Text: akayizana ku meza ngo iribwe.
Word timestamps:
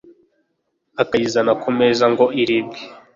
akayizana 1.01 1.51
ku 1.61 1.69
meza 1.77 2.05
ngo 2.11 2.25
iribwe. 2.41 2.79